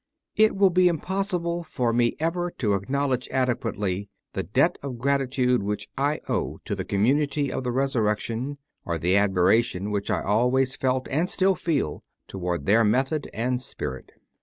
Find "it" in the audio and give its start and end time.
0.35-0.55